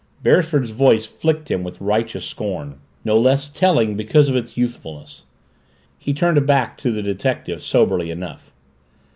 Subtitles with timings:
[0.23, 5.25] Beresford's voice flicked him with righteous scorn, no less telling because of its youthfulness.
[5.99, 8.51] He turned back to the detective soberly enough.